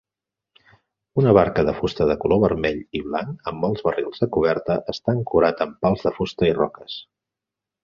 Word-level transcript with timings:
Una 1.23 1.33
barca 1.37 1.65
de 1.67 1.75
fusta 1.81 2.07
de 2.11 2.15
color 2.23 2.41
vermell 2.45 2.79
i 3.01 3.03
blanc 3.09 3.51
amb 3.53 3.63
molts 3.67 3.85
barrils 3.89 4.25
a 4.29 4.29
coberta 4.39 4.81
està 4.97 5.17
ancorat 5.17 5.65
amb 5.69 5.79
pals 5.87 6.09
de 6.09 6.17
fusta 6.19 6.51
i 6.53 6.53
roques. 6.65 6.99